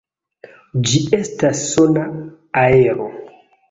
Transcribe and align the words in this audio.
Ĝi 0.87 1.03
estas 1.19 1.63
sona 1.69 2.09
aero. 2.67 3.13